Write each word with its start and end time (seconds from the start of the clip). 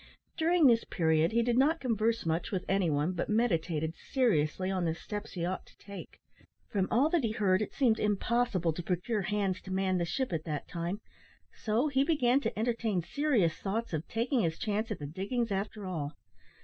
During 0.35 0.65
this 0.65 0.83
period 0.83 1.31
he 1.31 1.43
did 1.43 1.59
not 1.59 1.79
converse 1.79 2.25
much 2.25 2.49
with 2.49 2.65
any 2.67 2.89
one, 2.89 3.11
but 3.11 3.29
meditated 3.29 3.93
seriously 3.95 4.71
on 4.71 4.83
the 4.83 4.95
steps 4.95 5.33
he 5.33 5.45
ought 5.45 5.67
to 5.67 5.77
take. 5.77 6.19
From 6.71 6.87
all 6.89 7.07
that 7.11 7.23
he 7.23 7.33
heard, 7.33 7.61
it 7.61 7.71
seemed 7.75 7.99
impossible 7.99 8.73
to 8.73 8.81
procure 8.81 9.21
hands 9.21 9.61
to 9.61 9.71
man 9.71 9.99
the 9.99 10.05
ship 10.05 10.33
at 10.33 10.43
that 10.45 10.67
time, 10.67 11.01
so 11.53 11.87
he 11.87 12.03
began 12.03 12.39
to 12.41 12.57
entertain 12.57 13.03
serious 13.03 13.53
thoughts 13.53 13.93
of 13.93 14.07
"taking 14.07 14.39
his 14.41 14.57
chance" 14.57 14.89
at 14.89 14.97
the 14.97 15.05
diggings 15.05 15.51
after 15.51 15.85
all. 15.85 16.15